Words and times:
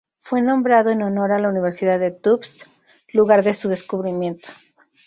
Fue 0.17 0.41
nombrado 0.41 0.89
en 0.89 1.03
honor 1.03 1.31
a 1.31 1.37
la 1.37 1.47
Universidad 1.49 1.99
de 1.99 2.09
Tufts, 2.09 2.65
lugar 3.13 3.43
de 3.43 3.53
su 3.53 3.69
descubrimiento. 3.69 4.49